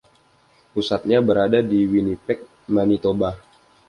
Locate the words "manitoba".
2.75-3.29